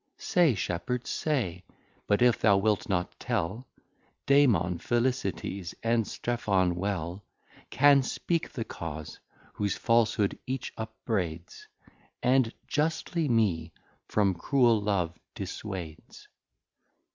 [0.17, 1.63] Say Shepherd, say:
[2.07, 3.67] But if thou wilt not tell,
[4.25, 7.23] Damon, Philisides, and Strephon well
[7.69, 9.19] Can speak the Cause,
[9.53, 11.67] whose Falshood each upbraids,
[12.23, 13.73] And justly me
[14.07, 16.27] from Cruel Love disswades.